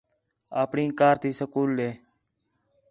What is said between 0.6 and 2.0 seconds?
آپݨی کار تی سکول ݙے